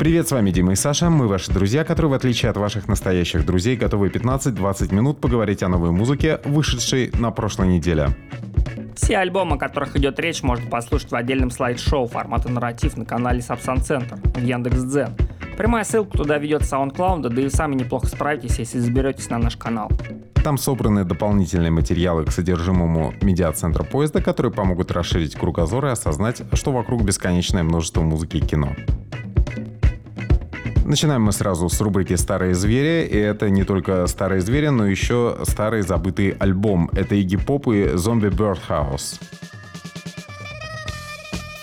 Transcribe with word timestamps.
Привет, 0.00 0.28
с 0.28 0.32
вами 0.32 0.50
Дима 0.50 0.72
и 0.72 0.76
Саша. 0.76 1.10
Мы 1.10 1.28
ваши 1.28 1.52
друзья, 1.52 1.84
которые, 1.84 2.12
в 2.12 2.14
отличие 2.14 2.50
от 2.50 2.56
ваших 2.56 2.88
настоящих 2.88 3.44
друзей, 3.44 3.76
готовы 3.76 4.08
15-20 4.08 4.94
минут 4.94 5.20
поговорить 5.20 5.62
о 5.62 5.68
новой 5.68 5.90
музыке, 5.90 6.40
вышедшей 6.46 7.10
на 7.18 7.30
прошлой 7.30 7.68
неделе. 7.68 8.08
Все 8.96 9.18
альбомы, 9.18 9.56
о 9.56 9.58
которых 9.58 9.94
идет 9.96 10.18
речь, 10.18 10.42
можно 10.42 10.70
послушать 10.70 11.10
в 11.10 11.14
отдельном 11.14 11.50
слайд-шоу 11.50 12.06
формата 12.06 12.50
нарратив 12.50 12.96
на 12.96 13.04
канале 13.04 13.40
Subsan 13.40 13.86
Center 13.86 14.40
в 14.40 14.42
Яндекс.Дзен. 14.42 15.10
Прямая 15.58 15.84
ссылка 15.84 16.16
туда 16.16 16.38
ведет 16.38 16.62
с 16.62 16.72
SoundCloud, 16.72 17.28
да 17.28 17.42
и 17.42 17.50
сами 17.50 17.74
неплохо 17.74 18.06
справитесь, 18.06 18.58
если 18.58 18.78
заберетесь 18.78 19.28
на 19.28 19.36
наш 19.36 19.58
канал. 19.58 19.90
Там 20.42 20.56
собраны 20.56 21.04
дополнительные 21.04 21.72
материалы 21.72 22.24
к 22.24 22.30
содержимому 22.30 23.12
медиацентра 23.20 23.84
поезда, 23.84 24.22
которые 24.22 24.50
помогут 24.50 24.92
расширить 24.92 25.36
кругозор 25.36 25.84
и 25.84 25.90
осознать, 25.90 26.40
что 26.54 26.72
вокруг 26.72 27.04
бесконечное 27.04 27.64
множество 27.64 28.00
музыки 28.00 28.38
и 28.38 28.40
кино. 28.40 28.70
Начинаем 30.90 31.22
мы 31.22 31.30
сразу 31.30 31.68
с 31.68 31.80
рубрики 31.80 32.16
«Старые 32.16 32.52
звери». 32.52 33.06
И 33.06 33.16
это 33.16 33.48
не 33.48 33.62
только 33.62 34.08
«Старые 34.08 34.40
звери», 34.40 34.70
но 34.70 34.88
еще 34.88 35.38
старый 35.44 35.82
забытый 35.82 36.30
альбом. 36.30 36.90
Это 36.92 37.14
Игги 37.14 37.36
Поп 37.36 37.68
и 37.68 37.90
«Зомби 37.94 38.26
Birdhouse». 38.26 39.20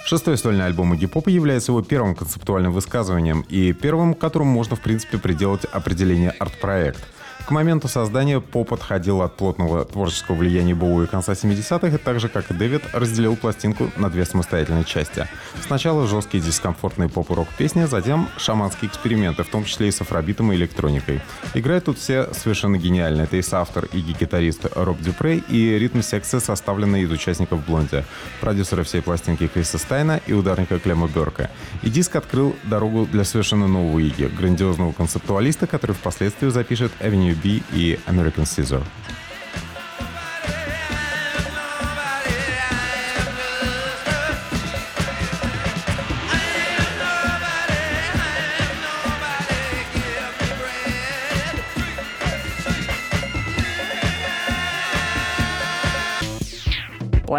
Шестой 0.06 0.38
стольный 0.38 0.66
альбом 0.66 0.94
Игги 0.94 1.08
Попа 1.08 1.28
является 1.28 1.74
его 1.74 1.82
первым 1.82 2.16
концептуальным 2.16 2.72
высказыванием 2.72 3.44
и 3.50 3.74
первым, 3.74 4.14
которому 4.14 4.50
можно, 4.50 4.78
в 4.78 4.80
принципе, 4.80 5.18
приделать 5.18 5.66
определение 5.66 6.30
арт-проект— 6.30 7.04
к 7.48 7.52
моменту 7.52 7.88
создания 7.88 8.42
поп 8.42 8.74
отходил 8.74 9.22
от 9.22 9.38
плотного 9.38 9.86
творческого 9.86 10.36
влияния 10.36 10.76
Боуи 10.76 11.08
конца 11.08 11.32
70-х, 11.32 11.88
и 11.88 11.98
так 11.98 12.20
же, 12.20 12.28
как 12.28 12.52
и 12.52 12.54
Дэвид, 12.54 12.84
разделил 12.92 13.38
пластинку 13.38 13.90
на 13.96 14.10
две 14.10 14.26
самостоятельные 14.26 14.84
части. 14.84 15.30
Сначала 15.66 16.06
жесткие 16.08 16.44
дискомфортные 16.44 17.08
поп-рок 17.08 17.48
песни, 17.58 17.86
затем 17.86 18.28
шаманские 18.38 18.90
эксперименты, 18.90 19.44
в 19.44 19.50
том 19.50 19.64
числе 19.64 19.88
и 19.88 19.92
с 19.92 20.02
афробитом 20.02 20.52
и 20.52 20.58
электроникой. 20.58 21.22
Играют 21.54 21.86
тут 21.86 22.00
все 22.00 22.28
совершенно 22.34 22.78
гениально. 22.78 23.22
Это 23.22 23.38
и 23.38 23.42
соавтор, 23.42 23.86
и 23.94 24.02
гитарист 24.02 24.66
Роб 24.76 25.00
Дюпрей, 25.00 25.42
и 25.48 25.80
ритм-секция, 25.80 26.42
составленная 26.42 27.00
из 27.00 27.12
участников 27.12 27.66
Блонди, 27.66 28.04
продюсера 28.42 28.84
всей 28.84 29.02
пластинки 29.02 29.48
Криса 29.48 29.78
Стайна 29.78 30.20
и 30.28 30.34
ударника 30.34 30.80
Клема 30.80 31.08
Берка. 31.08 31.50
И 31.82 31.90
диск 31.90 32.18
открыл 32.18 32.58
дорогу 32.66 33.08
для 33.10 33.24
совершенно 33.24 33.70
нового 33.70 34.00
Иги, 34.00 34.26
грандиозного 34.26 34.92
концептуалиста, 34.92 35.66
который 35.66 35.94
впоследствии 35.94 36.50
запишет 36.50 36.92
Avenue 37.00 37.37
B 37.44 37.62
и 37.74 37.98
American 38.08 38.46
Scissor. 38.46 38.84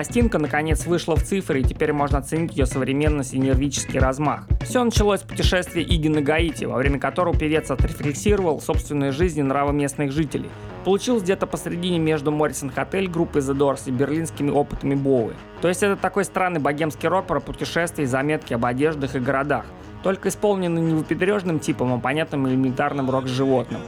Пластинка 0.08 0.38
наконец 0.38 0.86
вышла 0.86 1.16
в 1.16 1.22
цифры, 1.22 1.60
и 1.60 1.64
теперь 1.64 1.92
можно 1.92 2.16
оценить 2.16 2.56
ее 2.56 2.64
современность 2.64 3.34
и 3.34 3.38
нервический 3.38 3.98
размах. 3.98 4.44
Все 4.64 4.82
началось 4.82 5.20
с 5.20 5.22
путешествия 5.22 5.82
Иги 5.82 6.08
на 6.08 6.22
Гаити, 6.22 6.64
во 6.64 6.78
время 6.78 6.98
которого 6.98 7.36
певец 7.36 7.70
отрефлексировал 7.70 8.58
собственную 8.58 9.12
жизнь 9.12 9.40
и 9.40 9.42
нравы 9.42 9.74
местных 9.74 10.12
жителей. 10.12 10.48
Получилось 10.86 11.24
где-то 11.24 11.46
посредине 11.46 11.98
между 11.98 12.30
Моррисон 12.30 12.70
Хотель 12.70 13.06
группы 13.06 13.40
The 13.40 13.54
Doors 13.54 13.82
и 13.84 13.90
берлинскими 13.90 14.50
опытами 14.50 14.94
Боуи. 14.94 15.34
То 15.60 15.68
есть 15.68 15.82
это 15.82 15.96
такой 15.96 16.24
странный 16.24 16.58
богемский 16.58 17.06
рок 17.06 17.26
про 17.26 17.40
путешествия 17.40 18.04
и 18.04 18.06
заметки 18.06 18.54
об 18.54 18.64
одеждах 18.64 19.14
и 19.14 19.18
городах, 19.18 19.66
только 20.02 20.30
исполненный 20.30 20.80
не 20.80 20.94
выпендрежным 20.94 21.60
типом, 21.60 21.92
а 21.92 21.98
понятным 21.98 22.48
элементарным 22.48 23.10
рок-животным. 23.10 23.82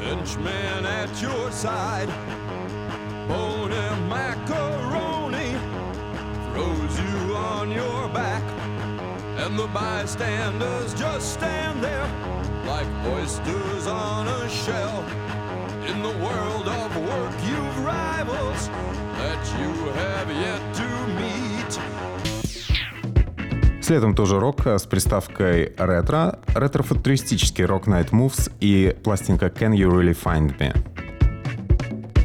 Henchman 0.00 0.86
at 0.86 1.22
your 1.22 1.52
side. 1.52 2.08
Bony 3.30 3.86
macaroni 4.08 5.50
throws 6.46 6.94
you 6.98 7.36
on 7.36 7.70
your 7.70 8.08
back, 8.08 8.42
and 9.38 9.56
the 9.56 9.68
bystanders 9.68 10.92
just 10.94 11.34
stand 11.34 11.80
there 11.80 12.08
like 12.66 12.88
oysters 13.06 13.86
on 13.86 14.26
a 14.26 14.48
shell. 14.48 15.04
In 15.90 16.02
the 16.02 16.14
world 16.26 16.66
of 16.80 16.90
work, 17.10 17.34
you've 17.48 17.78
rivals 17.86 18.68
that 19.20 19.42
you 19.60 19.70
have 20.00 20.28
yet 20.46 20.62
to 20.78 20.88
meet. 21.18 21.78
Следом 23.82 24.14
тоже 24.14 24.38
рок 24.38 24.66
с 24.66 24.86
приставкой 24.86 25.72
ретро, 25.76 26.38
ретро-футуристический 26.54 27.64
рок 27.64 27.88
Night 27.88 28.10
Moves 28.10 28.52
и 28.60 28.94
пластинка 29.02 29.46
Can 29.46 29.72
You 29.72 29.90
Really 29.90 30.16
Find 30.16 30.56
Me. 30.58 30.99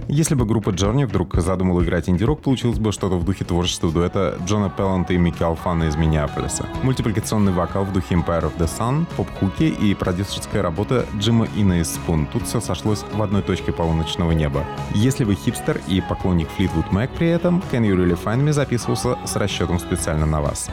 Если 0.08 0.36
бы 0.36 0.46
группа 0.46 0.70
Journey 0.70 1.08
вдруг 1.08 1.36
задумала 1.36 1.84
играть 1.84 2.08
инди-рок, 2.10 2.42
получилось 2.42 2.78
бы 2.78 2.92
что-то 2.92 3.16
в 3.16 3.26
духе 3.26 3.44
творчества 3.44 3.92
дуэта 3.92 4.38
Джона 4.46 4.70
Пелланта 4.70 5.14
и 5.14 5.18
Микки 5.18 5.42
Алфана 5.42 5.86
из 5.86 5.96
Миннеаполиса. 5.96 6.68
Мультипликационный 6.84 7.52
вокал 7.52 7.86
в 7.86 7.94
духе 7.94 8.16
Empire 8.16 8.44
of 8.44 8.58
the 8.58 8.70
Sun, 8.70 9.08
поп-хуки 9.18 9.64
и 9.64 9.96
продюсерская 9.96 10.62
работа 10.62 11.06
Джима 11.18 11.48
Инна 11.56 11.80
из 11.80 11.98
Spoon. 11.98 12.28
Тут 12.32 12.46
все 12.48 12.62
сошлось 12.62 13.04
в 13.14 13.22
одной 13.22 13.42
точке 13.42 13.72
полуночного 13.72 14.32
неба. 14.32 14.64
Если 14.94 15.24
вы 15.24 15.34
хипстер 15.34 15.82
и 15.88 16.02
поклонник 16.02 16.50
Fleetwood 16.58 16.92
Mac 16.92 17.10
при 17.18 17.28
этом, 17.28 17.64
Can 17.72 17.82
You 17.82 17.96
Really 17.96 18.18
Find 18.22 18.44
Me 18.44 18.54
записывался 18.54 19.18
с 19.26 19.36
расчетом 19.36 19.80
специально 19.80 20.28
на 20.28 20.40
вас. 20.40 20.70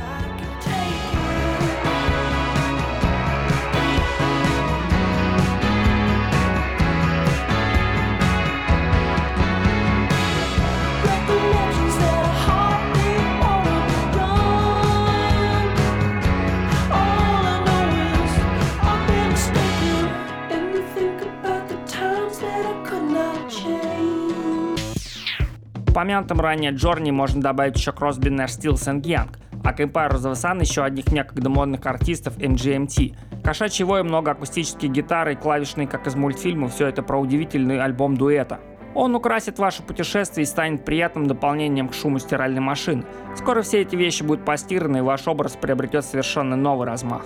Упомянутом 26.03 26.41
ранее 26.41 26.73
Джорни 26.73 27.13
можно 27.13 27.41
добавить 27.41 27.77
еще 27.77 27.93
Кросби, 27.93 28.29
Нэш, 28.29 28.55
Стилс 28.55 28.89
и 28.89 29.09
Янг, 29.09 29.39
а 29.63 29.73
к 29.73 29.79
Empire 29.79 30.11
of 30.11 30.61
еще 30.61 30.83
одних 30.83 31.13
некогда 31.13 31.49
модных 31.49 31.87
артистов 31.87 32.37
MGMT. 32.39 33.15
Кошачий 33.45 33.85
вой, 33.85 34.03
много 34.03 34.33
акустических 34.33 34.91
гитары 34.91 35.35
и 35.35 35.37
клавишные, 35.37 35.87
как 35.87 36.09
из 36.09 36.17
мультфильма, 36.17 36.67
все 36.67 36.89
это 36.89 37.05
про 37.05 37.21
удивительный 37.21 37.81
альбом 37.81 38.17
дуэта. 38.17 38.59
Он 38.97 39.15
украсит 39.15 39.61
ваше 39.61 39.85
путешествие 39.85 40.43
и 40.43 40.47
станет 40.47 40.85
приятным 40.85 41.29
дополнением 41.29 41.89
к 41.89 41.95
шуму 41.95 42.19
стиральной 42.19 42.61
машины. 42.61 43.05
Скоро 43.37 43.63
все 43.63 43.83
эти 43.83 43.95
вещи 43.95 44.25
будут 44.25 44.45
постираны, 44.45 44.99
и 44.99 45.03
ваш 45.03 45.29
образ 45.29 45.53
приобретет 45.53 46.05
совершенно 46.05 46.57
новый 46.57 46.89
размах. 46.89 47.23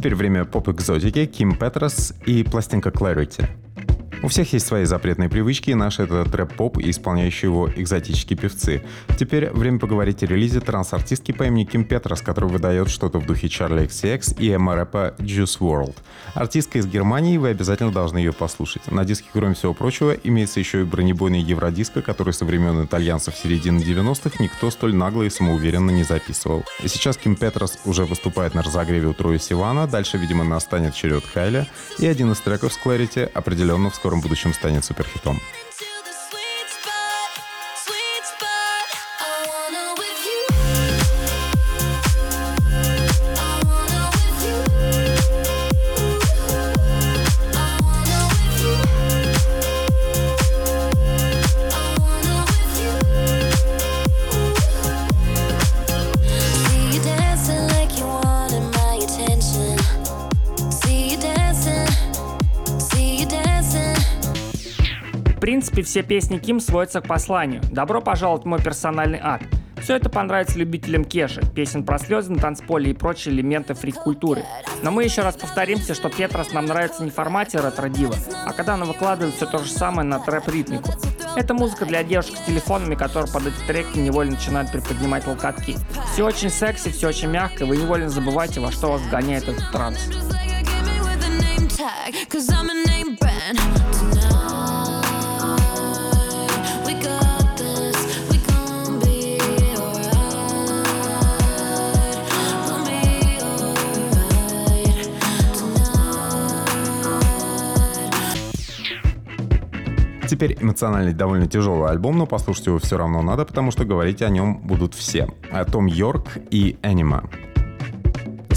Теперь 0.00 0.14
время 0.14 0.46
поп-экзотики, 0.46 1.26
Ким 1.26 1.54
Петрос 1.54 2.14
и 2.24 2.42
пластинка 2.42 2.88
Clarity. 2.88 3.46
У 4.22 4.28
всех 4.28 4.52
есть 4.52 4.66
свои 4.66 4.84
запретные 4.84 5.30
привычки, 5.30 5.70
и 5.70 5.74
наш 5.74 5.98
это 5.98 6.26
трэп-поп 6.26 6.76
и 6.78 6.90
исполняющие 6.90 7.50
его 7.50 7.70
экзотические 7.74 8.38
певцы. 8.38 8.82
Теперь 9.18 9.48
время 9.50 9.78
поговорить 9.78 10.22
о 10.22 10.26
релизе 10.26 10.60
трансартистки 10.60 11.32
по 11.32 11.44
имени 11.44 11.64
Ким 11.64 11.86
Петрос, 11.86 12.20
который 12.20 12.50
выдает 12.50 12.90
что-то 12.90 13.18
в 13.18 13.24
духе 13.24 13.46
Charlie 13.46 13.86
XCX 13.86 14.38
и 14.38 14.54
эмо-рэпа 14.54 15.14
Juice 15.18 15.58
WRLD. 15.58 15.94
Артистка 16.34 16.78
из 16.80 16.86
Германии, 16.86 17.38
вы 17.38 17.48
обязательно 17.48 17.92
должны 17.92 18.18
ее 18.18 18.34
послушать. 18.34 18.92
На 18.92 19.06
диске, 19.06 19.26
кроме 19.32 19.54
всего 19.54 19.72
прочего, 19.72 20.12
имеется 20.12 20.60
еще 20.60 20.82
и 20.82 20.84
бронебойный 20.84 21.40
евродиско, 21.40 22.02
который 22.02 22.34
со 22.34 22.44
времен 22.44 22.84
итальянцев 22.84 23.34
середины 23.34 23.78
90-х 23.78 24.36
никто 24.38 24.70
столь 24.70 24.94
нагло 24.94 25.22
и 25.22 25.30
самоуверенно 25.30 25.90
не 25.90 26.04
записывал. 26.04 26.64
И 26.84 26.88
сейчас 26.88 27.16
Ким 27.16 27.36
Петрос 27.36 27.78
уже 27.86 28.04
выступает 28.04 28.52
на 28.54 28.62
разогреве 28.62 29.06
у 29.06 29.14
Троя 29.14 29.38
Сивана, 29.38 29.86
дальше, 29.86 30.18
видимо, 30.18 30.44
настанет 30.44 30.94
черед 30.94 31.24
Хайля, 31.24 31.66
и 31.98 32.06
один 32.06 32.32
из 32.32 32.40
треков 32.40 32.74
с 32.74 32.78
Clarity 32.78 33.24
определенно 33.32 33.88
вскоре 33.88 34.09
скором 34.10 34.22
будущем 34.22 34.52
станет 34.52 34.84
суперхитом. 34.84 35.38
Принципе, 65.80 65.82
все 65.82 66.02
песни 66.02 66.38
Ким 66.38 66.60
сводятся 66.60 67.00
к 67.00 67.06
посланию. 67.06 67.62
Добро 67.70 68.00
пожаловать 68.00 68.44
в 68.44 68.46
мой 68.46 68.60
персональный 68.60 69.18
ад. 69.22 69.42
Все 69.80 69.96
это 69.96 70.10
понравится 70.10 70.58
любителям 70.58 71.04
кеши, 71.06 71.40
песен 71.54 71.84
про 71.84 71.98
слезы 71.98 72.30
на 72.32 72.38
танцполе 72.38 72.90
и 72.90 72.94
прочие 72.94 73.32
элементы 73.34 73.72
фрик-культуры. 73.72 74.44
Но 74.82 74.90
мы 74.90 75.04
еще 75.04 75.22
раз 75.22 75.36
повторимся, 75.36 75.94
что 75.94 76.10
Петрос 76.10 76.52
нам 76.52 76.66
нравится 76.66 77.02
не 77.02 77.10
в 77.10 77.14
формате 77.14 77.58
ретро-дива, 77.58 78.14
а 78.44 78.52
когда 78.52 78.74
она 78.74 78.84
выкладывает 78.84 79.34
все 79.34 79.46
то 79.46 79.58
же 79.58 79.70
самое 79.70 80.06
на 80.06 80.18
трэп-ритмику. 80.18 80.90
Это 81.34 81.54
музыка 81.54 81.86
для 81.86 82.02
девушек 82.02 82.36
с 82.36 82.46
телефонами, 82.46 82.94
которые 82.94 83.32
под 83.32 83.46
эти 83.46 83.66
треки 83.66 83.96
невольно 83.96 84.32
начинают 84.32 84.70
приподнимать 84.70 85.26
локотки. 85.26 85.76
Все 86.12 86.26
очень 86.26 86.50
секси, 86.50 86.90
все 86.90 87.08
очень 87.08 87.28
мягко, 87.28 87.64
и 87.64 87.66
вы 87.66 87.78
невольно 87.78 88.10
забываете, 88.10 88.60
во 88.60 88.70
что 88.70 88.92
вас 88.92 89.02
гоняет 89.10 89.48
этот 89.48 89.72
транс. 89.72 89.98
Теперь 110.40 110.56
эмоционально 110.58 111.12
довольно 111.12 111.46
тяжелый 111.46 111.90
альбом, 111.90 112.16
но 112.16 112.24
послушать 112.24 112.64
его 112.64 112.78
все 112.78 112.96
равно 112.96 113.20
надо, 113.20 113.44
потому 113.44 113.70
что 113.70 113.84
говорить 113.84 114.22
о 114.22 114.30
нем 114.30 114.56
будут 114.60 114.94
все. 114.94 115.28
О 115.52 115.66
Том 115.66 115.84
Йорк 115.84 116.28
и 116.50 116.78
Энима. 116.82 117.28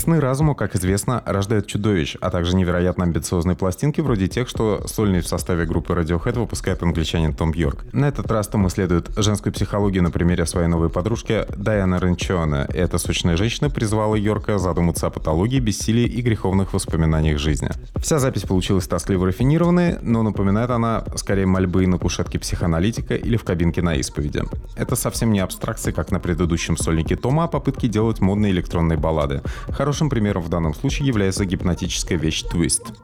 Сны 0.03 0.19
разума, 0.19 0.53
как 0.53 0.75
известно, 0.75 1.23
рождают 1.25 1.65
чудовищ, 1.65 2.17
а 2.19 2.29
также 2.29 2.57
невероятно 2.57 3.05
амбициозные 3.05 3.55
пластинки, 3.55 4.01
вроде 4.01 4.27
тех, 4.27 4.49
что 4.49 4.85
сольный 4.85 5.21
в 5.21 5.27
составе 5.27 5.65
группы 5.65 5.93
Radiohead 5.93 6.37
выпускает 6.37 6.83
англичанин 6.83 7.33
Том 7.33 7.53
Бьорк. 7.53 7.85
На 7.93 8.09
этот 8.09 8.29
раз 8.29 8.49
Том 8.49 8.67
исследует 8.67 9.11
женскую 9.15 9.53
психологию 9.53 10.03
на 10.03 10.11
примере 10.11 10.45
своей 10.45 10.67
новой 10.67 10.89
подружки 10.89 11.45
Дайана 11.55 11.99
Ренчона. 12.01 12.67
Эта 12.73 12.97
сочная 12.97 13.37
женщина 13.37 13.69
призвала 13.69 14.17
Йорка 14.17 14.57
задуматься 14.57 15.07
о 15.07 15.09
патологии, 15.09 15.61
бессилии 15.61 16.03
и 16.05 16.21
греховных 16.21 16.73
воспоминаниях 16.73 17.39
жизни. 17.39 17.69
Вся 17.95 18.19
запись 18.19 18.41
получилась 18.41 18.89
тоскливо 18.89 19.27
рафинированной, 19.27 19.99
но 20.01 20.21
напоминает 20.21 20.69
она 20.69 21.05
скорее 21.15 21.45
мольбы 21.45 21.87
на 21.87 21.97
кушетке 21.97 22.39
психоаналитика 22.39 23.15
или 23.15 23.37
в 23.37 23.45
кабинке 23.45 23.81
на 23.81 23.95
исповеди. 23.95 24.43
Это 24.75 24.97
совсем 24.97 25.31
не 25.31 25.39
абстракции, 25.39 25.93
как 25.93 26.11
на 26.11 26.19
предыдущем 26.19 26.75
сольнике 26.75 27.15
Тома, 27.15 27.45
а 27.45 27.47
попытки 27.47 27.87
делать 27.87 28.19
модные 28.19 28.51
электронные 28.51 28.97
баллады. 28.97 29.41
Хороший 29.69 29.92
Хорошим 29.93 30.09
примером 30.09 30.41
в 30.41 30.49
данном 30.49 30.73
случае 30.73 31.07
является 31.07 31.45
гипнотическая 31.45 32.17
вещь 32.17 32.43
Twist. 32.51 32.95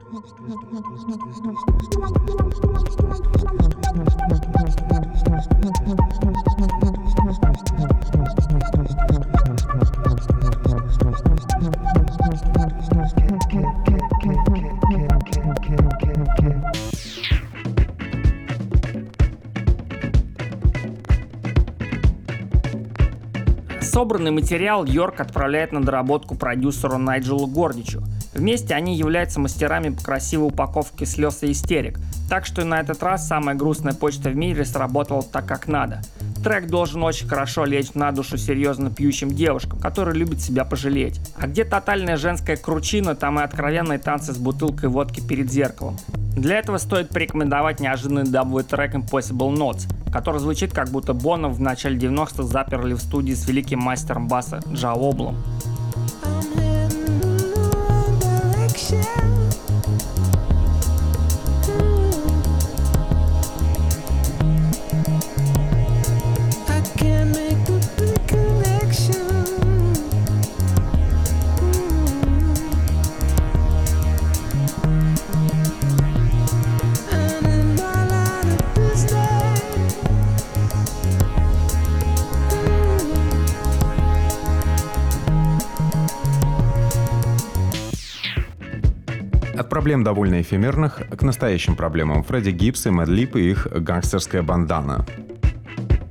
Собранный 23.99 24.31
материал 24.31 24.85
Йорк 24.85 25.19
отправляет 25.19 25.73
на 25.73 25.81
доработку 25.81 26.33
продюсеру 26.33 26.97
Найджелу 26.97 27.47
Гордичу. 27.47 28.01
Вместе 28.33 28.73
они 28.73 28.95
являются 28.95 29.41
мастерами 29.41 29.89
по 29.89 30.01
красивой 30.01 30.47
упаковке 30.47 31.05
слез 31.05 31.43
и 31.43 31.51
истерик, 31.51 31.99
так 32.29 32.45
что 32.45 32.61
и 32.61 32.63
на 32.63 32.79
этот 32.79 33.03
раз 33.03 33.27
самая 33.27 33.57
грустная 33.57 33.91
почта 33.91 34.29
в 34.29 34.37
мире 34.37 34.63
сработала 34.63 35.21
так 35.21 35.45
как 35.45 35.67
надо. 35.67 36.01
Трек 36.41 36.67
должен 36.67 37.03
очень 37.03 37.27
хорошо 37.27 37.65
лечь 37.65 37.93
на 37.93 38.13
душу 38.13 38.37
серьезно 38.37 38.89
пьющим 38.89 39.31
девушкам, 39.31 39.77
которые 39.79 40.15
любят 40.15 40.39
себя 40.39 40.63
пожалеть. 40.63 41.19
А 41.35 41.47
где 41.47 41.65
тотальная 41.65 42.15
женская 42.15 42.55
кручина, 42.55 43.15
там 43.15 43.37
и 43.37 43.43
откровенные 43.43 43.99
танцы 43.99 44.31
с 44.31 44.37
бутылкой 44.37 44.87
водки 44.87 45.19
перед 45.19 45.51
зеркалом. 45.51 45.97
Для 46.37 46.59
этого 46.59 46.77
стоит 46.77 47.09
порекомендовать 47.09 47.81
неожиданный 47.81 48.23
дабовый 48.23 48.63
трек 48.63 48.95
Impossible 48.95 49.53
Notes, 49.53 49.91
который 50.11 50.39
звучит 50.39 50.73
как 50.73 50.89
будто 50.89 51.13
Бонов 51.13 51.57
в 51.57 51.61
начале 51.61 51.97
90-х 51.97 52.43
заперли 52.43 52.93
в 52.93 52.99
студии 52.99 53.33
с 53.33 53.47
великим 53.47 53.79
мастером 53.79 54.27
баса 54.27 54.61
Джаоблом. 54.71 55.37
Проблем 89.69 90.03
довольно 90.03 90.41
эфемерных 90.41 91.01
к 91.09 91.21
настоящим 91.21 91.75
проблемам 91.75 92.23
Фредди 92.23 92.49
Гибс 92.49 92.85
и 92.87 92.89
Мэдлип 92.89 93.35
и 93.35 93.51
их 93.51 93.67
гангстерская 93.71 94.41
бандана. 94.41 95.05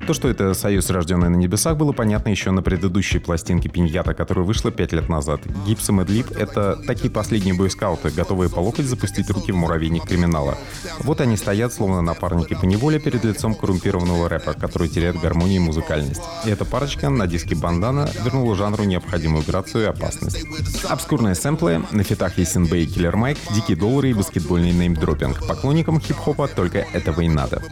То, 0.08 0.14
что 0.14 0.28
это 0.28 0.55
союз, 0.55 0.88
рожденный 0.88 1.28
на 1.28 1.37
небесах, 1.37 1.76
было 1.76 1.93
понятно 1.93 2.31
еще 2.31 2.50
на 2.50 2.62
предыдущей 2.62 3.19
пластинке 3.19 3.69
Пиньята, 3.69 4.14
которая 4.14 4.43
вышла 4.43 4.70
пять 4.70 4.93
лет 4.93 5.10
назад. 5.10 5.43
Гипс 5.66 5.90
и 5.90 5.93
Мэдлип— 5.93 6.31
это 6.38 6.78
такие 6.87 7.10
последние 7.10 7.52
бойскауты, 7.52 8.08
готовые 8.08 8.49
по 8.49 8.60
локоть 8.60 8.87
запустить 8.87 9.28
руки 9.28 9.52
в 9.52 9.56
муравейник 9.56 10.06
криминала. 10.06 10.56
Вот 11.00 11.20
они 11.20 11.37
стоят, 11.37 11.74
словно 11.74 12.00
напарники 12.00 12.55
по 12.55 12.65
неволе, 12.65 12.98
перед 12.98 13.22
лицом 13.22 13.55
коррумпированного 13.55 14.31
рэпа, 14.31 14.55
который 14.55 14.88
теряет 14.88 15.20
гармонию 15.20 15.60
и 15.60 15.65
музыкальность. 15.65 16.22
И 16.46 16.48
эта 16.48 16.65
парочка 16.65 17.10
на 17.10 17.27
диске 17.27 17.55
«Бандана» 17.55 18.08
вернула 18.24 18.56
жанру 18.56 18.84
необходимую 18.84 19.44
грацию 19.44 19.84
и 19.84 19.86
опасность. 19.88 20.43
Обскурные 20.88 21.34
сэмплы, 21.34 21.82
на 21.91 22.03
фитах 22.03 22.38
есть 22.38 22.56
Бэй 22.56 22.84
и 22.84 22.86
Киллер 22.86 23.15
Майк, 23.15 23.36
дикие 23.55 23.77
доллары 23.77 24.08
и 24.08 24.15
баскетбольный 24.15 24.72
неймдропинг. 24.72 25.46
Поклонникам 25.46 26.00
хип-хопа 26.00 26.48
только 26.48 26.86
этого 26.94 27.20
и 27.20 27.29
надо. 27.29 27.62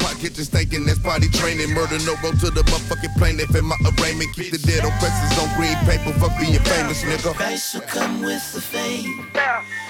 Pot 0.00 0.16
kitchen 0.18 0.44
stinking, 0.44 0.84
that's 0.86 0.98
party 0.98 1.28
training. 1.28 1.72
Murder 1.72 1.98
no 2.06 2.14
go 2.22 2.30
to 2.32 2.50
the 2.50 2.62
motherfucking 2.62 3.16
plaintiff 3.16 3.54
in 3.54 3.64
my 3.64 3.76
arraignment. 3.84 4.32
Keep 4.34 4.52
the 4.52 4.58
dead 4.58 4.84
oppressors 4.84 5.38
on 5.38 5.48
green 5.56 5.76
paper, 5.86 6.12
fuck 6.18 6.38
being 6.40 6.58
famous, 6.60 7.02
nigga. 7.02 7.34
Price 7.34 7.74
will 7.74 7.82
come 7.82 8.22
with 8.22 8.52
the 8.52 8.60
fame. 8.60 9.26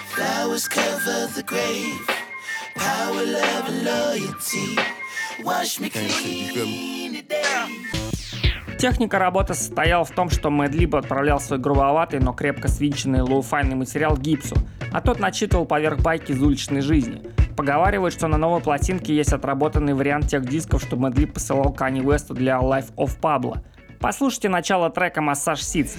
Flowers 0.09 0.69
cover 0.69 1.27
the 1.35 1.43
grave. 1.43 2.09
Power, 2.75 3.25
love, 3.25 3.69
and 3.69 3.85
loyalty. 3.85 4.77
Wash 5.43 5.81
me 5.81 5.91
clean 5.91 7.15
today. 7.15 8.04
Техника 8.85 9.19
работы 9.19 9.55
состояла 9.55 10.05
в 10.05 10.11
том, 10.11 10.29
что 10.29 10.51
Мэдлиб 10.51 10.95
отправлял 10.95 11.41
свой 11.41 11.59
грубоватый, 11.59 12.21
но 12.21 12.35
крепко 12.35 12.69
свинченный 12.69 13.23
лоуфайный 13.23 13.77
материал 13.77 14.15
гипсу, 14.15 14.57
а 14.93 15.01
тот 15.01 15.19
начитывал 15.21 15.65
поверх 15.65 16.03
байки 16.03 16.33
из 16.33 16.43
уличной 16.43 16.83
жизни. 16.83 17.23
Поговаривают, 17.57 18.13
что 18.13 18.29
на 18.29 18.37
новой 18.37 18.61
пластинке 18.61 19.17
есть 19.17 19.33
отработанный 19.33 19.95
вариант 19.95 20.29
тех 20.29 20.47
дисков, 20.47 20.83
что 20.83 20.97
Мэдли 20.97 21.25
посылал 21.25 21.73
Кани 21.73 22.03
Весту 22.03 22.35
для 22.35 22.59
Life 22.59 22.95
of 22.97 23.19
Pablo. 23.23 23.57
Послушайте 24.05 24.51
начало 24.51 24.91
трека 24.91 25.23
«Массаж 25.23 25.63
Ситс». 25.63 25.95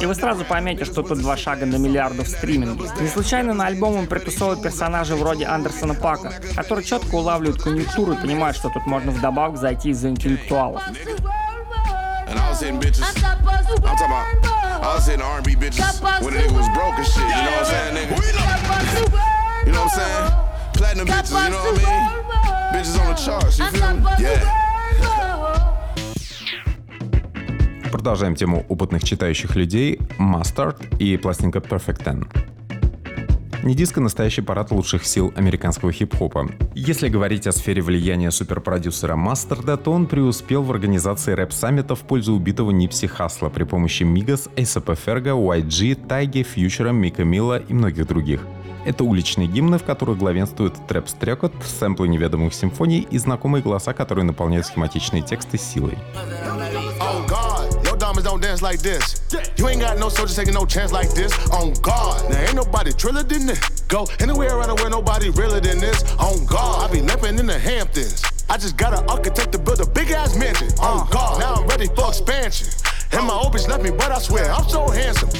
И 0.00 0.06
вы 0.06 0.14
сразу 0.14 0.46
поймете, 0.46 0.86
что 0.86 1.02
тут 1.02 1.18
два 1.18 1.36
шага 1.36 1.66
на 1.66 1.76
миллиардов 1.76 2.26
стриминге. 2.26 2.88
Не 3.02 3.08
случайно 3.08 3.52
на 3.52 3.66
альбоме 3.66 4.06
притусовывают 4.06 4.62
персонажи 4.62 5.14
вроде 5.14 5.44
Андерсона 5.44 5.92
Пака, 5.92 6.32
которые 6.56 6.86
четко 6.86 7.16
улавливают 7.16 7.62
конъюнктуру 7.62 8.14
и 8.14 8.16
понимают, 8.16 8.56
что 8.56 8.70
тут 8.70 8.86
можно 8.86 9.12
вдобавок 9.12 9.58
зайти 9.58 9.90
из-за 9.90 10.08
интеллектуалов. 10.08 10.80
I 10.80 10.94
was 14.96 15.06
hitting 15.06 15.20
R&B 15.20 15.54
bitches 15.56 16.00
when 16.22 16.32
the 16.32 16.40
nigga 16.40 16.56
was 16.56 16.68
broke 16.70 16.96
and 16.96 17.06
shit. 17.06 17.18
You 17.18 17.28
know 17.28 17.52
what 17.52 17.60
I'm 17.60 17.72
saying, 17.72 17.94
nigga? 17.94 18.16
You 19.66 19.72
know 19.72 19.84
what 19.84 19.92
I'm 19.92 19.98
saying? 20.00 20.32
Platinum 20.72 21.06
bitches, 21.08 21.44
you 21.44 21.50
know 21.50 21.58
what 21.58 21.76
I 21.76 21.84
mean? 21.84 22.02
Bitches 22.72 22.96
on 22.98 23.06
the 23.08 23.16
charts, 23.20 23.58
you 23.58 23.66
feel 23.66 23.94
me? 23.96 24.00
Yeah. 24.18 24.62
Продолжаем 28.02 28.34
тему 28.34 28.66
опытных 28.68 29.04
читающих 29.04 29.54
людей 29.54 30.00
Mustard 30.18 30.98
и 30.98 31.16
пластинка 31.16 31.60
Perfect 31.60 32.02
Ten. 32.04 32.26
Не 33.62 33.76
диско 33.76 34.00
а 34.00 34.02
настоящий 34.02 34.40
парад 34.40 34.72
лучших 34.72 35.06
сил 35.06 35.32
американского 35.36 35.92
хип-хопа. 35.92 36.50
Если 36.74 37.08
говорить 37.08 37.46
о 37.46 37.52
сфере 37.52 37.80
влияния 37.80 38.32
суперпродюсера 38.32 39.14
Мастерда, 39.14 39.76
то 39.76 39.92
он 39.92 40.06
преуспел 40.06 40.64
в 40.64 40.72
организации 40.72 41.34
рэп-саммита 41.34 41.94
в 41.94 42.00
пользу 42.00 42.32
убитого 42.32 42.72
Нипси 42.72 43.06
Хасла 43.06 43.50
при 43.50 43.62
помощи 43.62 44.02
Мигас, 44.02 44.48
ASAP 44.56 44.98
Ferga, 45.06 45.36
YG, 45.36 46.08
Тайги, 46.08 46.42
Фьючера, 46.42 46.90
Мика 46.90 47.22
Мила 47.22 47.58
и 47.58 47.72
многих 47.72 48.08
других. 48.08 48.40
Это 48.84 49.04
уличные 49.04 49.46
гимны, 49.46 49.78
в 49.78 49.84
которых 49.84 50.18
главенствует 50.18 50.74
трэп-стрекот, 50.88 51.52
сэмплы 51.78 52.08
неведомых 52.08 52.52
симфоний 52.52 53.06
и 53.08 53.18
знакомые 53.18 53.62
голоса, 53.62 53.92
которые 53.92 54.24
наполняют 54.24 54.66
схематичные 54.66 55.22
тексты 55.22 55.56
силой. 55.56 55.96
Dance 58.42 58.60
like 58.60 58.80
this. 58.80 59.22
You 59.56 59.68
ain't 59.68 59.80
got 59.80 59.98
no 59.98 60.08
soldiers 60.08 60.36
taking 60.36 60.54
no 60.54 60.66
chance 60.66 60.92
like 60.92 61.10
this. 61.14 61.32
On 61.50 61.72
guard. 61.74 62.28
Now 62.28 62.40
ain't 62.40 62.54
nobody 62.54 62.92
triller 62.92 63.22
than 63.22 63.46
this. 63.46 63.60
Go 63.88 64.06
anywhere 64.18 64.58
around 64.58 64.80
where 64.80 64.90
nobody 64.90 65.30
realer 65.30 65.60
than 65.60 65.78
this. 65.78 66.02
On 66.18 66.44
guard. 66.44 66.90
I 66.90 66.92
be 66.92 67.00
limping 67.00 67.38
in 67.38 67.46
the 67.46 67.58
Hamptons. 67.58 68.22
I 68.50 68.58
just 68.58 68.76
got 68.76 68.92
an 68.92 69.08
architect 69.08 69.52
to 69.52 69.58
build 69.58 69.80
a 69.80 69.86
big 69.86 70.10
ass 70.10 70.36
mansion. 70.36 70.68
On 70.80 71.00
uh. 71.00 71.10
guard. 71.10 71.40
Now 71.40 71.54
I'm 71.54 71.66
ready 71.68 71.86
for 71.86 72.08
expansion. 72.08 72.68
And 73.12 73.26
my 73.26 73.34
old 73.34 73.54
bitch 73.54 73.68
left 73.68 73.82
me, 73.82 73.90
but 73.90 74.10
I 74.10 74.18
swear 74.18 74.50
I'm 74.52 74.68
so 74.68 74.88
handsome. 74.88 75.30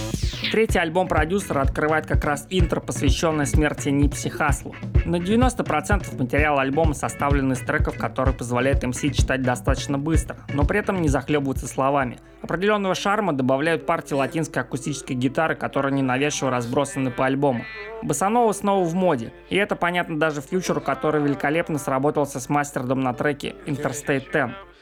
Третий 0.52 0.78
альбом 0.78 1.08
продюсера 1.08 1.62
открывает 1.62 2.04
как 2.04 2.26
раз 2.26 2.46
интро, 2.50 2.80
посвященное 2.80 3.46
смерти 3.46 3.88
Нипси 3.88 4.28
Хаслу. 4.28 4.74
На 5.06 5.16
90% 5.16 6.14
материал 6.20 6.58
альбома 6.58 6.92
составлен 6.92 7.50
из 7.52 7.60
треков, 7.60 7.96
которые 7.96 8.34
позволяют 8.34 8.82
МС 8.84 9.00
читать 9.00 9.40
достаточно 9.40 9.96
быстро, 9.96 10.36
но 10.52 10.66
при 10.66 10.78
этом 10.78 11.00
не 11.00 11.08
захлебываться 11.08 11.66
словами. 11.66 12.18
Определенного 12.42 12.94
шарма 12.94 13.32
добавляют 13.32 13.86
партии 13.86 14.12
латинской 14.12 14.60
акустической 14.60 15.16
гитары, 15.16 15.54
которые 15.54 15.94
ненавязчиво 15.94 16.50
разбросаны 16.50 17.10
по 17.10 17.24
альбому. 17.24 17.64
Басанова 18.02 18.52
снова 18.52 18.84
в 18.84 18.94
моде, 18.94 19.32
и 19.48 19.56
это 19.56 19.74
понятно 19.74 20.18
даже 20.18 20.42
фьючеру, 20.42 20.82
который 20.82 21.22
великолепно 21.22 21.78
сработался 21.78 22.40
с 22.40 22.50
мастером 22.50 23.00
на 23.00 23.14
треке 23.14 23.54
Interstate 23.64 24.26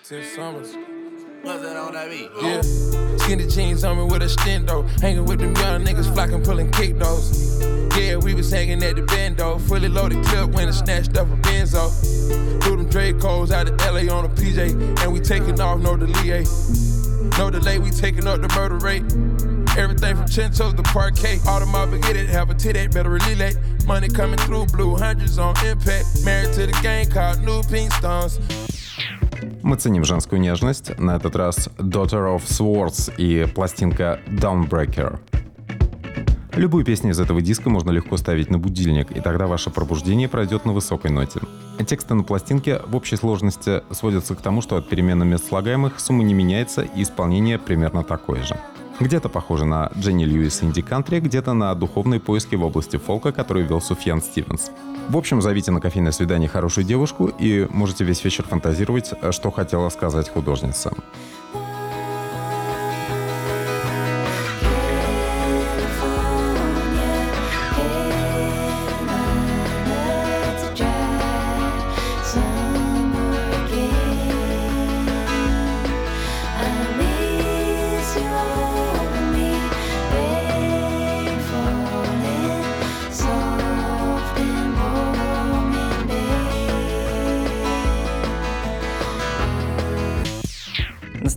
10. 0.02 0.89
That? 1.42 2.30
Yeah. 2.42 3.16
Skinny 3.18 3.46
jeans 3.46 3.84
on 3.84 3.96
me 3.96 4.04
with 4.04 4.22
a 4.22 4.26
stendo. 4.26 4.88
Hanging 5.00 5.24
with 5.24 5.40
them 5.40 5.54
young 5.56 5.84
niggas 5.84 6.12
flocking, 6.12 6.42
pulling 6.42 6.70
kick 6.70 6.98
those. 6.98 7.62
Yeah, 7.96 8.16
we 8.16 8.34
was 8.34 8.50
hanging 8.50 8.82
at 8.82 8.96
the 8.96 9.02
bendo. 9.02 9.60
Fully 9.68 9.88
loaded 9.88 10.24
clip 10.24 10.50
when 10.50 10.68
it 10.68 10.72
snatched 10.72 11.16
up 11.16 11.28
a 11.28 11.36
benzo. 11.36 11.90
Threw 12.62 12.76
them 12.76 12.90
Dracos 12.90 13.50
out 13.50 13.68
of 13.68 13.78
LA 13.80 14.12
on 14.12 14.24
a 14.24 14.28
PJ. 14.28 15.02
And 15.02 15.12
we 15.12 15.20
taking 15.20 15.60
off, 15.60 15.80
no 15.80 15.96
delay. 15.96 16.44
No 17.38 17.50
delay, 17.50 17.78
we 17.78 17.90
taking 17.90 18.26
up 18.26 18.40
the 18.40 18.52
murder 18.54 18.76
rate. 18.76 19.04
Everything 19.78 20.16
from 20.16 20.26
chinchillas 20.26 20.74
to 20.74 20.82
parquet. 20.82 21.38
All 21.46 21.60
the 21.60 21.66
mob 21.66 21.90
get 22.02 22.16
it, 22.16 22.28
have 22.28 22.50
a 22.50 22.54
titty, 22.54 22.88
better 22.88 23.10
relay. 23.10 23.52
Money 23.86 24.08
coming 24.08 24.38
through, 24.40 24.66
blue 24.66 24.96
hundreds 24.96 25.38
on 25.38 25.54
impact. 25.64 26.24
Married 26.24 26.52
to 26.54 26.66
the 26.66 26.78
gang 26.82 27.08
called 27.08 27.40
New 27.42 27.62
Pink 27.62 27.92
Stones. 27.92 28.38
Мы 29.62 29.76
ценим 29.76 30.04
женскую 30.04 30.40
нежность. 30.40 30.98
На 30.98 31.16
этот 31.16 31.36
раз 31.36 31.68
Daughter 31.78 32.36
of 32.36 32.42
Swords 32.44 33.12
и 33.16 33.46
пластинка 33.46 34.20
Downbreaker. 34.28 35.18
Любую 36.54 36.84
песню 36.84 37.12
из 37.12 37.20
этого 37.20 37.40
диска 37.40 37.70
можно 37.70 37.90
легко 37.90 38.16
ставить 38.16 38.50
на 38.50 38.58
будильник, 38.58 39.12
и 39.16 39.20
тогда 39.20 39.46
ваше 39.46 39.70
пробуждение 39.70 40.28
пройдет 40.28 40.64
на 40.64 40.72
высокой 40.72 41.10
ноте. 41.10 41.40
Тексты 41.86 42.14
на 42.14 42.22
пластинке 42.22 42.80
в 42.86 42.96
общей 42.96 43.16
сложности 43.16 43.82
сводятся 43.90 44.34
к 44.34 44.42
тому, 44.42 44.60
что 44.60 44.76
от 44.76 44.88
перемены 44.88 45.24
мест 45.24 45.48
слагаемых 45.48 45.98
сумма 46.00 46.22
не 46.24 46.34
меняется, 46.34 46.82
и 46.82 47.02
исполнение 47.02 47.58
примерно 47.58 48.02
такое 48.02 48.42
же. 48.42 48.56
Где-то 48.98 49.30
похоже 49.30 49.64
на 49.64 49.90
Дженни 49.98 50.24
Льюис 50.24 50.62
Инди 50.62 50.82
Кантри, 50.82 51.20
где-то 51.20 51.54
на 51.54 51.74
духовные 51.74 52.20
поиски 52.20 52.54
в 52.56 52.64
области 52.64 52.98
фолка, 52.98 53.32
который 53.32 53.62
вел 53.62 53.80
Суфьян 53.80 54.20
Стивенс. 54.20 54.70
В 55.10 55.16
общем, 55.16 55.42
зовите 55.42 55.72
на 55.72 55.80
кофейное 55.80 56.12
свидание 56.12 56.48
хорошую 56.48 56.84
девушку 56.84 57.26
и 57.26 57.66
можете 57.68 58.04
весь 58.04 58.22
вечер 58.22 58.44
фантазировать, 58.44 59.12
что 59.32 59.50
хотела 59.50 59.88
сказать 59.88 60.28
художница. 60.28 60.92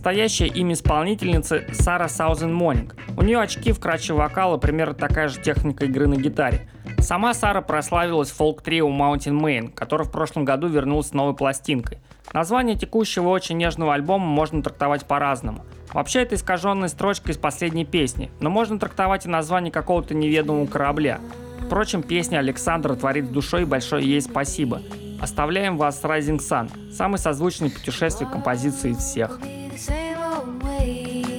Настоящее 0.04 0.48
имя 0.48 0.74
исполнительницы 0.74 1.66
Сара 1.72 2.08
Саузен 2.08 2.52
Монинг. 2.52 2.94
У 3.16 3.22
нее 3.22 3.40
очки, 3.40 3.72
вкрадчивый 3.72 4.20
вокал 4.20 4.54
и 4.54 4.60
примерно 4.60 4.92
такая 4.92 5.28
же 5.28 5.40
техника 5.40 5.86
игры 5.86 6.06
на 6.06 6.16
гитаре. 6.16 6.68
Сама 6.98 7.32
Сара 7.32 7.62
прославилась 7.62 8.30
фолк-трио 8.30 8.86
Mountain 8.86 9.40
Main, 9.40 9.72
который 9.72 10.04
в 10.04 10.10
прошлом 10.10 10.44
году 10.44 10.68
вернулся 10.68 11.08
с 11.08 11.12
новой 11.14 11.34
пластинкой. 11.34 12.00
Название 12.34 12.76
текущего 12.76 13.30
очень 13.30 13.56
нежного 13.56 13.94
альбома 13.94 14.26
можно 14.26 14.62
трактовать 14.62 15.06
по-разному. 15.06 15.64
Вообще 15.94 16.20
это 16.20 16.34
искаженная 16.34 16.88
строчка 16.88 17.32
из 17.32 17.38
последней 17.38 17.86
песни, 17.86 18.30
но 18.40 18.50
можно 18.50 18.78
трактовать 18.78 19.24
и 19.24 19.30
название 19.30 19.72
какого-то 19.72 20.14
неведомого 20.14 20.66
корабля. 20.66 21.18
Впрочем, 21.64 22.02
песня 22.02 22.40
Александра 22.40 22.94
творит 22.94 23.24
с 23.24 23.30
душой 23.30 23.64
большое 23.64 24.06
ей 24.06 24.20
спасибо. 24.20 24.82
Оставляем 25.22 25.78
вас 25.78 25.98
с 25.98 26.04
Rising 26.04 26.40
Sun, 26.40 26.92
самый 26.92 27.16
созвучный 27.16 27.70
путешествие 27.70 28.28
композиции 28.28 28.92
всех. 28.92 29.40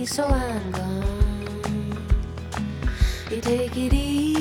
So 0.06 0.24
I'm 0.26 0.72
gone. 0.72 1.98
You 3.32 3.42
take 3.42 3.76
it 3.76 3.94
easy, 3.94 4.35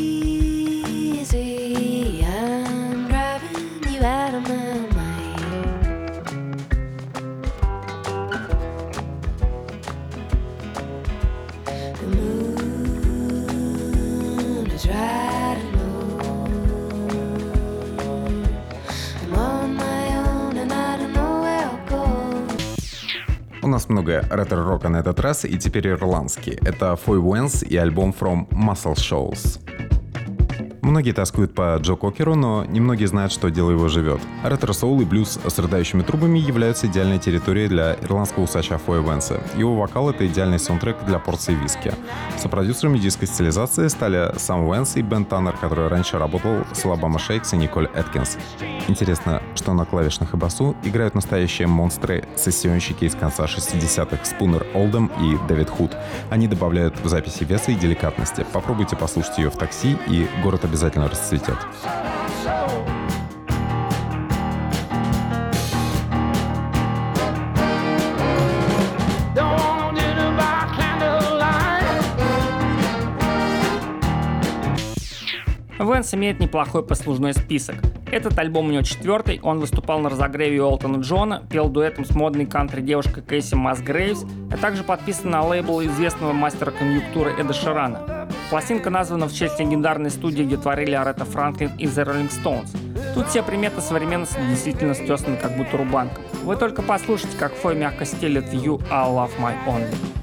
нас 23.74 23.88
много 23.88 24.24
ретро-рока 24.30 24.88
на 24.88 24.98
этот 24.98 25.18
раз, 25.18 25.44
и 25.44 25.58
теперь 25.58 25.88
ирландский. 25.88 26.56
Это 26.64 26.96
Foy 27.06 27.20
Vance 27.20 27.66
и 27.66 27.76
альбом 27.76 28.14
From 28.18 28.48
Muscle 28.50 28.94
Shoals. 28.94 29.58
Многие 30.84 31.12
тоскуют 31.12 31.54
по 31.54 31.78
Джо 31.80 31.94
Кокеру, 31.94 32.34
но 32.34 32.66
немногие 32.66 33.08
знают, 33.08 33.32
что 33.32 33.50
дело 33.50 33.70
его 33.70 33.88
живет. 33.88 34.20
Ретро-соул 34.42 35.00
и 35.00 35.06
блюз 35.06 35.40
с 35.42 35.58
рыдающими 35.58 36.02
трубами 36.02 36.38
являются 36.38 36.88
идеальной 36.88 37.18
территорией 37.18 37.68
для 37.68 37.94
ирландского 38.02 38.44
усача 38.44 38.76
Фоя 38.76 39.00
Венса. 39.00 39.42
Его 39.56 39.76
вокал— 39.76 40.10
это 40.10 40.26
идеальный 40.26 40.58
саундтрек 40.58 41.02
для 41.06 41.18
порции 41.18 41.54
виски. 41.54 41.94
Сопродюсерами 42.36 42.98
диской 42.98 43.26
стилизации 43.26 43.88
стали 43.88 44.34
Сам 44.36 44.70
Венс 44.70 44.96
и 44.96 45.00
Бен 45.00 45.24
Таннер, 45.24 45.56
который 45.56 45.88
раньше 45.88 46.18
работал 46.18 46.66
с 46.74 46.84
Alabama 46.84 47.18
Shakes 47.18 47.54
и 47.54 47.56
Николь 47.56 47.88
Эткинс. 47.94 48.36
Интересно, 48.86 49.42
что 49.54 49.72
на 49.72 49.86
клавишных 49.86 50.34
и 50.34 50.36
басу 50.36 50.76
играют 50.84 51.14
настоящие 51.14 51.66
монстры 51.66 52.24
сессионщики 52.36 53.06
из 53.06 53.14
конца 53.14 53.46
60-х 53.46 54.22
Спунер 54.26 54.66
Олдем 54.74 55.10
и 55.18 55.38
Дэвид 55.48 55.70
Худ. 55.70 55.96
Они 56.28 56.46
добавляют 56.46 57.00
в 57.00 57.08
записи 57.08 57.44
веса 57.44 57.72
и 57.72 57.74
деликатности. 57.74 58.44
Попробуйте 58.52 58.96
послушать 58.96 59.38
ее 59.38 59.48
в 59.48 59.56
такси, 59.56 59.96
и 60.08 60.28
город 60.42 60.66
обязательно 60.74 61.08
расцветет. 61.08 61.56
Венс 75.78 76.12
имеет 76.14 76.40
неплохой 76.40 76.84
послужной 76.84 77.34
список. 77.34 77.76
Этот 78.10 78.36
альбом 78.38 78.66
у 78.66 78.70
него 78.70 78.82
четвертый, 78.82 79.38
он 79.42 79.60
выступал 79.60 80.00
на 80.00 80.08
разогреве 80.08 80.60
Олтона 80.60 80.96
Джона, 80.96 81.46
пел 81.48 81.68
дуэтом 81.68 82.04
с 82.04 82.10
модной 82.10 82.46
кантри-девушкой 82.46 83.22
Кейси 83.22 83.54
Масгрейвс, 83.54 84.24
а 84.50 84.56
также 84.56 84.82
подписан 84.82 85.30
на 85.30 85.42
лейбл 85.44 85.82
известного 85.82 86.32
мастера 86.32 86.72
конъюнктуры 86.72 87.32
Эда 87.38 87.52
Ширана. 87.52 88.13
Пластинка 88.50 88.90
названа 88.90 89.26
в 89.26 89.32
честь 89.32 89.58
легендарной 89.58 90.10
студии, 90.10 90.42
где 90.44 90.56
творили 90.56 90.92
Арета 90.92 91.24
Франклин 91.24 91.72
и 91.78 91.86
The 91.86 92.04
Rolling 92.04 92.30
Stones. 92.30 92.76
Тут 93.14 93.28
все 93.28 93.42
приметы 93.42 93.80
современности 93.80 94.38
действительно 94.48 94.94
стесаны 94.94 95.36
как 95.36 95.56
будто 95.56 95.76
рубанком. 95.76 96.22
Вы 96.42 96.56
только 96.56 96.82
послушайте, 96.82 97.36
как 97.38 97.54
Фой 97.54 97.74
мягко 97.74 98.04
стелит 98.04 98.52
«You 98.52 98.80
are 98.90 99.08
love 99.08 99.30
my 99.40 99.54
only». 99.66 100.13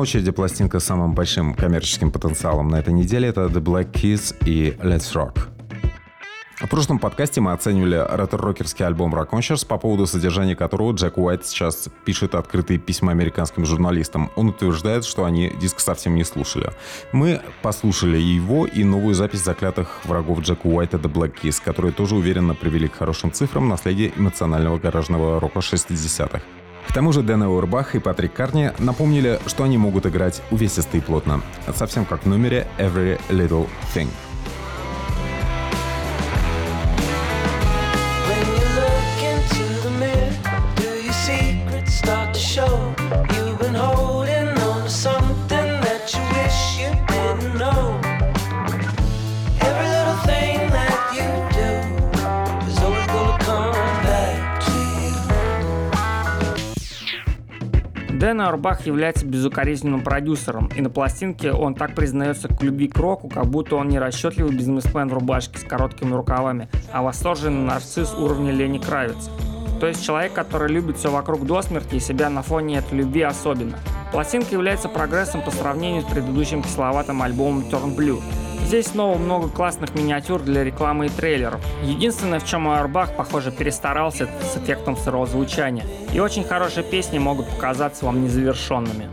Очереди 0.00 0.30
пластинка 0.30 0.80
с 0.80 0.84
самым 0.84 1.14
большим 1.14 1.54
коммерческим 1.54 2.10
потенциалом 2.10 2.68
на 2.68 2.76
этой 2.76 2.92
неделе— 2.92 3.28
это 3.30 3.42
The 3.42 3.60
Black 3.60 3.92
Keys 3.92 4.34
и 4.46 4.70
Let's 4.82 5.14
Rock. 5.14 5.48
В 6.60 6.68
прошлом 6.68 6.98
подкасте 6.98 7.40
мы 7.40 7.52
оценивали 7.52 7.96
ретро-рокерский 7.96 8.84
альбом 8.84 9.14
Rockonscious, 9.14 9.66
по 9.66 9.78
поводу 9.78 10.06
содержания 10.06 10.54
которого 10.54 10.92
Джек 10.92 11.16
Уайт 11.16 11.46
сейчас 11.46 11.88
пишет 12.04 12.34
открытые 12.34 12.78
письма 12.78 13.12
американским 13.12 13.64
журналистам. 13.64 14.30
Он 14.36 14.48
утверждает, 14.48 15.04
что 15.04 15.24
они 15.24 15.50
диск 15.60 15.80
совсем 15.80 16.14
не 16.14 16.24
слушали. 16.24 16.70
Мы 17.12 17.40
послушали 17.62 18.18
его 18.18 18.66
и 18.66 18.84
новую 18.84 19.14
запись 19.14 19.44
заклятых 19.44 20.04
врагов 20.04 20.40
Джека 20.40 20.66
Уайта 20.66 20.98
The 20.98 21.10
Black 21.10 21.34
Keys, 21.42 21.62
которые 21.64 21.92
тоже 21.92 22.14
уверенно 22.14 22.54
привели 22.54 22.88
к 22.88 22.96
хорошим 22.96 23.32
цифрам 23.32 23.66
наследие 23.68 24.12
эмоционального 24.16 24.78
гаражного 24.78 25.40
рока 25.40 25.60
60-х. 25.60 26.42
К 26.88 26.92
тому 26.92 27.12
же 27.12 27.22
Дэн 27.22 27.42
Уэрбах 27.42 27.94
и 27.94 27.98
Патрик 27.98 28.32
Карни 28.32 28.72
напомнили, 28.78 29.38
что 29.46 29.64
они 29.64 29.78
могут 29.78 30.06
играть 30.06 30.42
увесисто 30.50 30.96
и 30.96 31.00
плотно, 31.00 31.42
совсем 31.74 32.04
как 32.04 32.24
в 32.24 32.26
номере 32.26 32.66
Every 32.78 33.20
Little 33.28 33.68
Thing. 33.94 34.08
Дэн 58.20 58.42
Орбах 58.42 58.84
является 58.84 59.24
безукоризненным 59.24 60.02
продюсером, 60.02 60.68
и 60.76 60.82
на 60.82 60.90
пластинке 60.90 61.52
он 61.52 61.74
так 61.74 61.94
признается 61.94 62.48
к 62.48 62.62
любви 62.62 62.86
к 62.86 62.98
року, 62.98 63.30
как 63.30 63.46
будто 63.46 63.76
он 63.76 63.88
не 63.88 63.98
расчетливый 63.98 64.54
бизнесмен 64.54 65.08
в 65.08 65.14
рубашке 65.14 65.58
с 65.58 65.64
короткими 65.64 66.12
рукавами, 66.12 66.68
а 66.92 67.02
восторженный 67.02 67.64
нарцисс 67.64 68.12
уровня 68.12 68.52
Лени 68.52 68.76
Кравиц. 68.76 69.30
То 69.80 69.86
есть 69.86 70.04
человек, 70.04 70.34
который 70.34 70.70
любит 70.70 70.98
все 70.98 71.10
вокруг 71.10 71.46
до 71.46 71.62
смерти 71.62 71.94
и 71.94 72.00
себя 72.00 72.28
на 72.28 72.42
фоне 72.42 72.78
этой 72.78 72.98
любви 72.98 73.22
особенно. 73.22 73.78
Пластинка 74.12 74.52
является 74.52 74.88
прогрессом 74.88 75.42
по 75.42 75.50
сравнению 75.50 76.02
с 76.02 76.04
предыдущим 76.04 76.62
кисловатым 76.62 77.22
альбомом 77.22 77.62
Turn 77.62 77.96
Blue. 77.96 78.22
Здесь 78.66 78.88
снова 78.88 79.16
много 79.16 79.48
классных 79.48 79.94
миниатюр 79.94 80.42
для 80.42 80.62
рекламы 80.62 81.06
и 81.06 81.08
трейлеров. 81.08 81.60
Единственное, 81.82 82.38
в 82.38 82.46
чем 82.46 82.68
Ауэрбах, 82.68 83.16
похоже, 83.16 83.50
перестарался, 83.50 84.28
с 84.42 84.58
эффектом 84.58 84.96
сырого 84.96 85.26
звучания. 85.26 85.84
И 86.12 86.20
очень 86.20 86.44
хорошие 86.44 86.84
песни 86.84 87.18
могут 87.18 87.48
показаться 87.48 88.04
вам 88.04 88.22
незавершенными. 88.22 89.08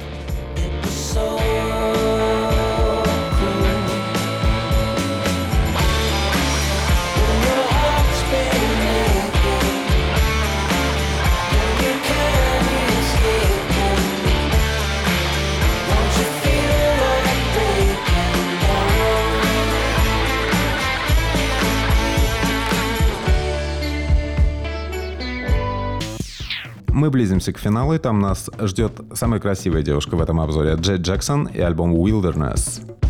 Мы 27.07 27.11
близимся 27.11 27.53
к 27.53 27.57
финалу, 27.57 27.93
и 27.93 27.99
там 27.99 28.19
нас 28.19 28.49
ждет 28.59 28.91
самая 29.13 29.39
красивая 29.39 29.81
девушка 29.81 30.17
в 30.17 30.21
этом 30.21 30.41
обзоре— 30.41 30.75
Джей 30.77 30.97
Джексон 30.97 31.45
и 31.45 31.61
альбом 31.61 31.95
«Wilderness». 31.95 33.06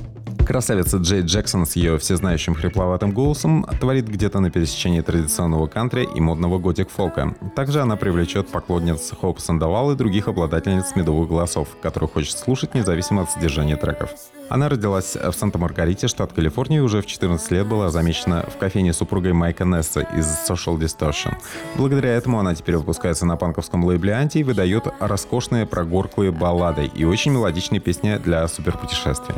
Красавица 0.48 0.96
Джей 0.96 1.24
Джексон 1.24 1.66
с 1.66 1.76
ее 1.76 1.98
всезнающим 1.98 2.56
хрипловатым 2.56 3.12
голосом 3.12 3.66
творит 3.82 4.08
где-то 4.08 4.40
на 4.40 4.50
пересечении 4.50 5.02
традиционного 5.02 5.68
кантри 5.68 6.08
и 6.16 6.22
модного 6.22 6.58
готик-фолка. 6.58 7.36
Также 7.54 7.82
она 7.82 7.98
привлечет 7.98 8.48
поклонниц 8.48 9.12
Хоуп 9.20 9.42
Сандавал 9.42 9.92
и 9.92 9.98
других 9.98 10.30
обладательниц 10.30 10.96
медовых 10.96 11.28
голосов, 11.28 11.68
которых 11.82 12.14
хочет 12.14 12.38
слушать 12.38 12.76
независимо 12.76 13.24
от 13.24 13.32
содержания 13.32 13.76
треков. 13.76 14.12
Она 14.48 14.70
родилась 14.70 15.18
в 15.18 15.34
Санта-Маргарите, 15.34 16.08
штат 16.08 16.32
Калифорния, 16.32 16.78
и 16.78 16.82
уже 16.82 17.02
в 17.02 17.06
14 17.06 17.52
лет 17.52 17.68
была 17.68 17.90
замечена 17.90 18.46
в 18.48 18.58
кофейне 18.58 18.94
супругой 18.94 19.34
Майка 19.34 19.66
Несса 19.66 20.00
из 20.16 20.28
Social 20.50 20.80
Distortion. 20.80 21.36
Благодаря 21.76 22.12
этому 22.12 22.40
она 22.40 22.56
теперь 22.56 22.78
выпускается 22.78 23.26
на 23.26 23.36
панковском 23.36 23.84
лейбле 23.84 24.14
Анти 24.14 24.38
и 24.38 24.44
выдает 24.46 24.88
роскошные 25.02 25.66
прогорклые 25.66 26.32
баллады 26.32 26.86
и 26.86 27.04
очень 27.04 27.34
мелодичные 27.34 27.82
песни 27.82 28.16
для 28.16 28.48
суперпутешествий. 28.48 29.36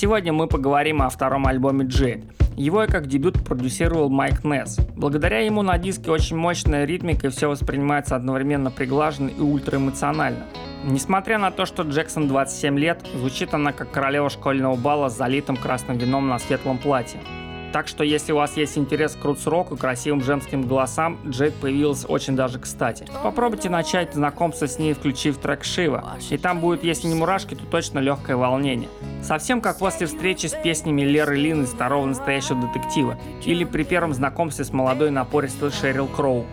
Сегодня 0.00 0.32
мы 0.32 0.46
поговорим 0.46 1.02
о 1.02 1.08
втором 1.08 1.48
альбоме 1.48 1.84
Джей. 1.84 2.22
Его 2.56 2.86
как 2.86 3.08
дебют 3.08 3.44
продюсировал 3.44 4.08
Майк 4.08 4.44
Несс. 4.44 4.78
Благодаря 4.94 5.40
ему 5.40 5.62
на 5.62 5.76
диске 5.76 6.12
очень 6.12 6.36
мощная 6.36 6.84
ритмика 6.84 7.26
и 7.26 7.30
все 7.30 7.48
воспринимается 7.48 8.14
одновременно 8.14 8.70
приглаженно 8.70 9.28
и 9.28 9.40
ультраэмоционально. 9.40 10.46
Несмотря 10.84 11.38
на 11.38 11.50
то, 11.50 11.66
что 11.66 11.82
Джексон 11.82 12.28
27 12.28 12.78
лет, 12.78 13.04
звучит 13.12 13.54
она 13.54 13.72
как 13.72 13.90
королева 13.90 14.30
школьного 14.30 14.76
бала 14.76 15.08
с 15.08 15.16
залитым 15.16 15.56
красным 15.56 15.98
вином 15.98 16.28
на 16.28 16.38
светлом 16.38 16.78
платье. 16.78 17.18
Так 17.72 17.86
что 17.86 18.02
если 18.02 18.32
у 18.32 18.36
вас 18.36 18.56
есть 18.56 18.78
интерес 18.78 19.14
к 19.14 19.24
рутс-року 19.24 19.74
и 19.74 19.78
красивым 19.78 20.22
женским 20.22 20.62
голосам, 20.62 21.18
Джейд 21.26 21.54
появилась 21.54 22.04
очень 22.08 22.34
даже 22.34 22.58
кстати. 22.58 23.06
Попробуйте 23.22 23.68
начать 23.68 24.14
знакомство 24.14 24.66
с 24.66 24.78
ней, 24.78 24.94
включив 24.94 25.38
трек 25.38 25.64
Шива. 25.64 26.16
И 26.30 26.38
там 26.38 26.60
будет, 26.60 26.82
если 26.82 27.08
не 27.08 27.14
мурашки, 27.14 27.54
то 27.54 27.64
точно 27.66 27.98
легкое 27.98 28.36
волнение. 28.36 28.88
Совсем 29.22 29.60
как 29.60 29.78
после 29.78 30.06
встречи 30.06 30.46
с 30.46 30.54
песнями 30.54 31.02
Леры 31.02 31.36
Лин 31.36 31.64
из 31.64 31.70
второго 31.70 32.06
настоящего 32.06 32.60
детектива. 32.60 33.18
Или 33.44 33.64
при 33.64 33.84
первом 33.84 34.14
знакомстве 34.14 34.64
с 34.64 34.72
молодой 34.72 35.10
напористой 35.10 35.70
Шерил 35.70 36.06
Кроу. 36.06 36.46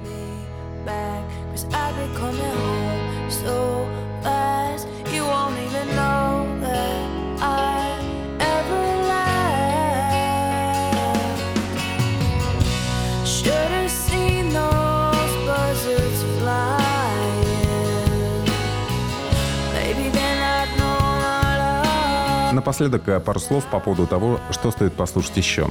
Напоследок 22.65 23.07
э, 23.07 23.19
пару 23.19 23.39
слов 23.39 23.63
по 23.67 23.79
поводу 23.79 24.07
того, 24.07 24.39
что 24.49 24.71
стоит 24.71 24.95
послушать 24.95 25.37
еще. 25.37 25.67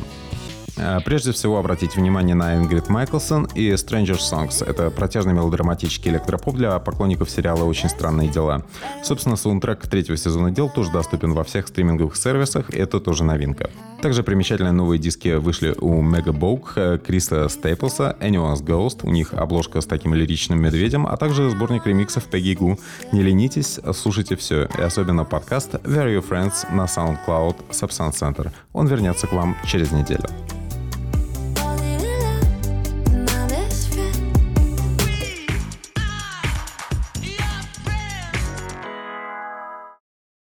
Э, 0.76 1.00
прежде 1.04 1.32
всего, 1.32 1.58
обратите 1.58 1.98
внимание 1.98 2.34
на 2.34 2.56
Ингрид 2.56 2.88
Майклсон 2.88 3.48
и 3.54 3.70
Stranger 3.72 4.18
Songs. 4.18 4.64
Это 4.64 4.90
протяжный 4.90 5.32
мелодраматический 5.32 6.10
электропоп 6.10 6.56
для 6.56 6.78
поклонников 6.78 7.30
сериала 7.30 7.64
«Очень 7.64 7.88
странные 7.88 8.28
дела». 8.28 8.62
Собственно, 9.02 9.36
саундтрек 9.36 9.86
третьего 9.86 10.16
сезона 10.16 10.50
«Дел» 10.50 10.68
тоже 10.68 10.90
доступен 10.90 11.32
во 11.32 11.44
всех 11.44 11.68
стриминговых 11.68 12.16
сервисах, 12.16 12.70
это 12.70 13.00
тоже 13.00 13.24
новинка. 13.24 13.70
Также 14.02 14.22
примечательные 14.22 14.72
новые 14.72 14.98
диски 14.98 15.34
вышли 15.36 15.74
у 15.80 16.02
Мега 16.02 16.32
Боук, 16.32 16.72
э, 16.76 16.98
Криса 16.98 17.48
Стейплса, 17.48 18.16
Anyone's 18.20 18.62
Ghost, 18.62 19.00
у 19.02 19.10
них 19.10 19.32
обложка 19.32 19.80
с 19.80 19.86
таким 19.86 20.14
лиричным 20.14 20.60
медведем, 20.60 21.06
а 21.06 21.16
также 21.16 21.50
сборник 21.50 21.86
ремиксов 21.86 22.28
Peggy 22.28 22.56
Goo. 22.56 22.78
Не 23.12 23.22
ленитесь, 23.22 23.80
слушайте 23.94 24.36
все, 24.36 24.68
и 24.78 24.82
особенно 24.82 25.24
подкаст 25.24 25.74
Where 25.74 26.14
Your 26.14 26.28
Friends 26.28 26.66
на 26.74 26.84
SoundCloud 26.84 27.70
Substance 27.70 28.14
Center. 28.14 28.50
Он 28.72 28.86
вернется 28.86 29.26
к 29.26 29.32
вам 29.32 29.56
через 29.64 29.92
неделю. 29.92 30.24